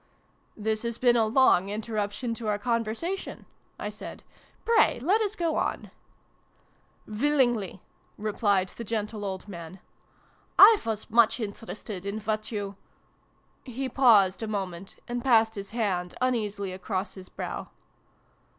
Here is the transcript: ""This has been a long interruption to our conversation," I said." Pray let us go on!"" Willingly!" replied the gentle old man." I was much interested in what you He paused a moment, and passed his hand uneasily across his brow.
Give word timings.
""This 0.57 0.81
has 0.81 0.97
been 0.97 1.15
a 1.15 1.27
long 1.27 1.69
interruption 1.69 2.33
to 2.33 2.47
our 2.47 2.57
conversation," 2.57 3.45
I 3.77 3.91
said." 3.91 4.23
Pray 4.65 4.99
let 4.99 5.21
us 5.21 5.35
go 5.35 5.57
on!"" 5.57 5.91
Willingly!" 7.07 7.83
replied 8.29 8.69
the 8.69 8.83
gentle 8.83 9.23
old 9.23 9.47
man." 9.47 9.79
I 10.57 10.79
was 10.87 11.11
much 11.11 11.39
interested 11.39 12.03
in 12.03 12.19
what 12.21 12.51
you 12.51 12.77
He 13.63 13.87
paused 13.89 14.41
a 14.41 14.47
moment, 14.47 14.95
and 15.07 15.23
passed 15.23 15.53
his 15.53 15.69
hand 15.69 16.15
uneasily 16.19 16.73
across 16.73 17.13
his 17.13 17.29
brow. 17.29 17.67